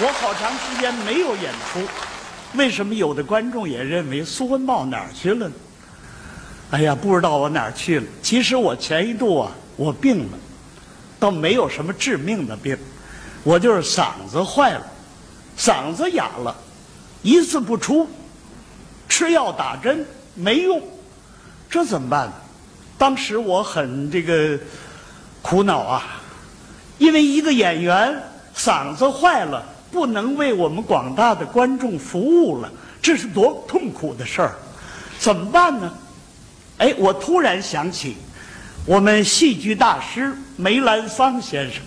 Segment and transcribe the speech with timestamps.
[0.00, 1.80] 我好长时间没有演出，
[2.54, 5.54] 为什么有的观众也认为苏文茂哪儿去了呢？
[6.70, 8.06] 哎呀，不知道我哪儿去了。
[8.22, 10.38] 其实我前一度啊，我病了，
[11.18, 12.78] 倒没有什么致命的病，
[13.42, 14.86] 我就是嗓子坏了，
[15.58, 16.54] 嗓子哑了，
[17.22, 18.08] 一字不出，
[19.08, 20.80] 吃药打针没用，
[21.68, 22.32] 这怎么办呢？
[22.96, 24.56] 当时我很这个
[25.42, 26.20] 苦恼啊，
[26.98, 28.16] 因为一个演员
[28.56, 29.60] 嗓子坏了。
[29.90, 34.54] 不能为我们广大的观众服务了，这是多痛苦的事儿，
[35.18, 35.92] 怎么办呢？
[36.78, 38.16] 哎，我突然想起
[38.84, 41.82] 我们戏剧大师梅兰芳先生，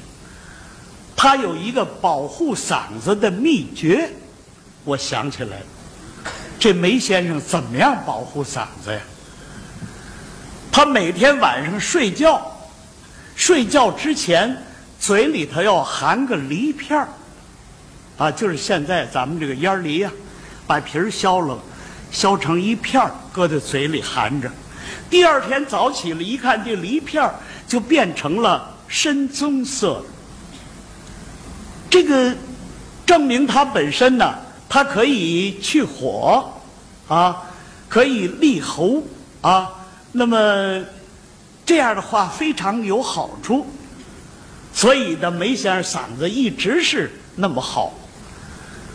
[1.16, 4.10] 他有一个保护嗓子的秘诀，
[4.84, 5.66] 我想起来了。
[6.60, 9.00] 这梅先生怎么样保护嗓子呀？
[10.72, 12.42] 他每天晚上睡觉，
[13.36, 14.56] 睡觉之前
[15.00, 17.08] 嘴里头要含个梨片儿。
[18.22, 20.12] 啊，就是现在咱们这个烟梨呀，
[20.68, 21.58] 把皮儿削了，
[22.12, 24.48] 削成一片儿，搁在嘴里含着。
[25.10, 27.34] 第二天早起了，一看这梨片儿
[27.68, 30.06] 就变成了深棕色。
[31.90, 32.32] 这个
[33.08, 34.36] 证明它本身呢，
[34.70, 36.48] 它可以去火，
[37.08, 37.36] 啊，
[37.90, 39.02] 可以利喉
[39.42, 39.68] 啊。
[40.12, 40.86] 那么
[41.66, 43.66] 这样的话非常有好处，
[44.72, 47.92] 所以呢，梅先生嗓子一直是那么好。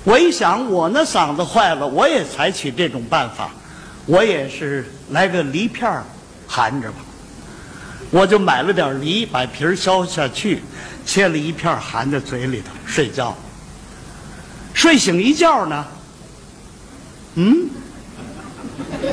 [0.06, 3.50] 我一想，我那嗓子坏了，我也采取这种办法，
[4.06, 6.00] 我也是来个梨片
[6.46, 6.98] 含着吧。
[8.12, 10.62] 我就买了点梨，把皮儿削下去，
[11.04, 13.36] 切了一片含在嘴里头睡觉。
[14.72, 15.84] 睡醒一觉呢，
[17.34, 17.68] 嗯，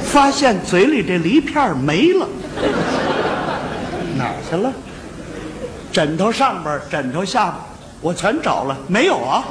[0.03, 2.27] 发现嘴里这梨片没了，
[4.15, 4.71] 哪去了？
[5.91, 7.55] 枕头上边、枕头下边，
[7.99, 9.43] 我全找了，没有啊。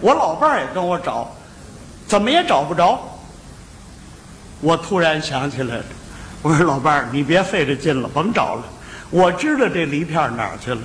[0.00, 1.30] 我老伴儿也跟我找，
[2.06, 3.00] 怎么也找不着。
[4.60, 5.84] 我突然想起来了，
[6.42, 8.62] 我说老伴儿，你别费这劲了，甭找了，
[9.10, 10.80] 我知道这梨片哪儿去了。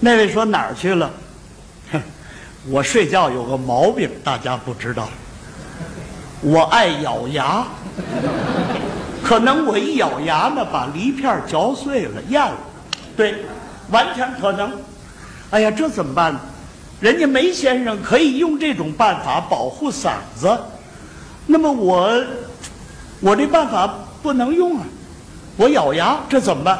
[0.00, 1.10] 那位说哪儿去了？
[1.92, 2.02] 哼，
[2.70, 5.08] 我睡觉有个毛病，大家不知道，
[6.40, 7.64] 我爱咬牙，
[9.22, 12.56] 可能我一咬牙呢，把梨片嚼碎了，咽了，
[13.16, 13.44] 对，
[13.90, 14.72] 完全可能。
[15.50, 16.40] 哎呀，这怎么办呢？
[17.02, 20.56] 人家梅先生可以用这种办法保护嗓子，
[21.46, 22.08] 那么我，
[23.18, 23.92] 我这办法
[24.22, 24.86] 不能用啊！
[25.56, 26.78] 我咬牙，这怎么办？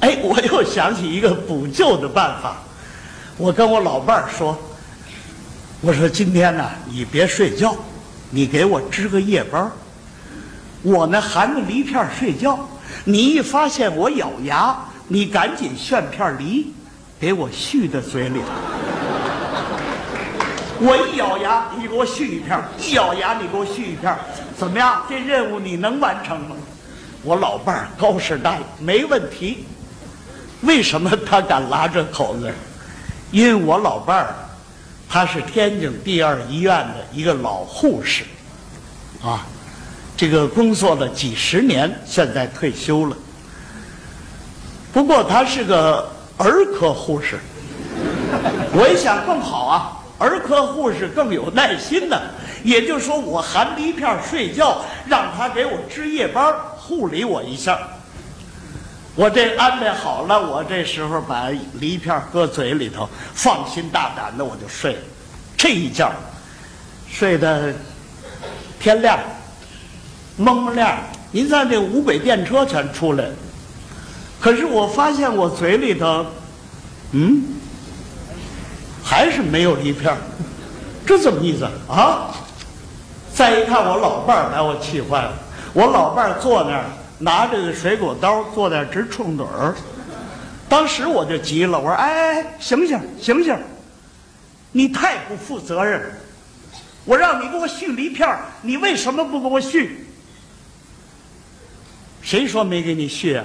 [0.00, 2.56] 哎，我又想起一个补救的办法。
[3.36, 4.58] 我跟我老伴儿说
[5.82, 7.76] ：“我说今天呢，你别睡觉，
[8.28, 9.70] 你给我值个夜班
[10.82, 12.58] 我呢含着梨片睡觉，
[13.04, 16.74] 你一发现我咬牙，你赶紧炫片梨，
[17.20, 18.46] 给我续在嘴里头。”
[20.84, 24.12] 我一咬牙，你给我续一片一咬牙，你给我续一片
[24.56, 25.00] 怎么样？
[25.08, 26.56] 这任务你能完成吗？
[27.22, 29.64] 我老伴儿高士大没问题。
[30.62, 32.52] 为什么他敢拉这口子？
[33.30, 34.34] 因为我老伴儿，
[35.08, 38.24] 他是天津第二医院的一个老护士，
[39.22, 39.46] 啊，
[40.16, 43.16] 这个工作了几十年，现在退休了。
[44.92, 47.38] 不过他是个儿科护士，
[48.74, 49.98] 我一想更好啊。
[50.28, 52.20] 儿科护士更有耐心呢，
[52.62, 57.78] 也就是说，我含梨片睡觉，让他给我值夜班护理我一下。
[59.14, 61.50] 我这安排好了，我这时候把
[61.80, 65.00] 梨片搁嘴里头，放心大胆的我就睡了。
[65.56, 66.12] 这一觉，
[67.08, 67.74] 睡得
[68.80, 69.18] 天亮，
[70.36, 70.98] 蒙蒙亮。
[71.30, 73.34] 您看这五北电车全出来了，
[74.40, 76.26] 可是我发现我嘴里头，
[77.12, 77.44] 嗯。
[79.04, 80.16] 还是没有梨片
[81.04, 82.30] 这怎么意思啊？
[83.34, 85.32] 再一看，我老伴儿把我气坏了。
[85.72, 86.84] 我老伴儿坐那儿，
[87.18, 89.74] 拿着个水果刀，坐那儿直冲盹儿。
[90.68, 93.58] 当时我就急了，我说：“哎哎，醒醒醒醒！
[94.70, 96.12] 你太不负责任！
[97.04, 98.28] 我让你给我续梨片
[98.60, 100.06] 你为什么不给我续？
[102.20, 103.44] 谁说没给你续啊？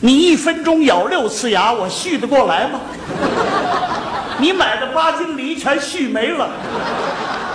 [0.00, 2.80] 你一分钟咬六次牙，我续得过来吗？”
[4.38, 6.48] 你买的八斤梨全絮没了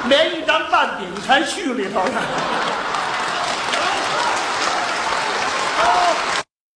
[0.10, 2.22] 连一张半饼全絮里头了